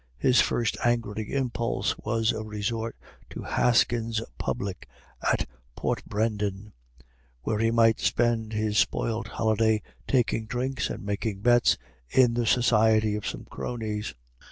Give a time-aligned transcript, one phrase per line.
[0.17, 2.95] His first angry impulse was a resort
[3.29, 4.89] to Haskin's Public
[5.31, 5.45] at
[5.77, 6.71] Portbrendan,
[7.43, 11.77] where he might spend his spoilt holiday taking drinks and making bets
[12.09, 14.15] in the society of some cronies.